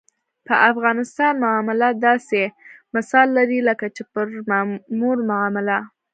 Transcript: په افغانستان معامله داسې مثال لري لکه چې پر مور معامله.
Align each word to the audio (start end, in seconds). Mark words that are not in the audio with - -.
په 0.47 0.55
افغانستان 0.71 1.33
معامله 1.43 1.87
داسې 2.05 2.41
مثال 2.95 3.27
لري 3.37 3.59
لکه 3.69 3.85
چې 3.95 4.01
پر 4.11 4.25
مور 4.99 5.17
معامله. 5.29 5.77